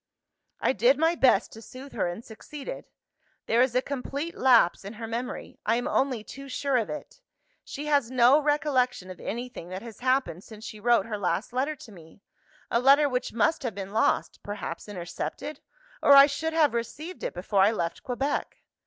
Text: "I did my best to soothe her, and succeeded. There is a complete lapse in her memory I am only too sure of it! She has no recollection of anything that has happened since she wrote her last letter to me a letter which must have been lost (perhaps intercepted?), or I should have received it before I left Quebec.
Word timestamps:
"I 0.59 0.73
did 0.73 0.97
my 0.97 1.13
best 1.13 1.51
to 1.53 1.61
soothe 1.61 1.93
her, 1.93 2.07
and 2.07 2.25
succeeded. 2.25 2.85
There 3.45 3.61
is 3.61 3.75
a 3.75 3.83
complete 3.83 4.35
lapse 4.35 4.83
in 4.83 4.93
her 4.93 5.05
memory 5.05 5.59
I 5.63 5.75
am 5.75 5.87
only 5.87 6.23
too 6.23 6.49
sure 6.49 6.77
of 6.77 6.89
it! 6.89 7.21
She 7.63 7.85
has 7.85 8.09
no 8.09 8.39
recollection 8.41 9.11
of 9.11 9.19
anything 9.19 9.69
that 9.69 9.83
has 9.83 9.99
happened 9.99 10.43
since 10.43 10.65
she 10.65 10.79
wrote 10.79 11.05
her 11.05 11.19
last 11.19 11.53
letter 11.53 11.75
to 11.75 11.91
me 11.91 12.23
a 12.71 12.79
letter 12.79 13.07
which 13.07 13.31
must 13.31 13.61
have 13.61 13.75
been 13.75 13.93
lost 13.93 14.41
(perhaps 14.41 14.89
intercepted?), 14.89 15.59
or 16.01 16.13
I 16.13 16.25
should 16.25 16.53
have 16.53 16.73
received 16.73 17.21
it 17.21 17.35
before 17.35 17.61
I 17.61 17.71
left 17.71 18.01
Quebec. 18.01 18.63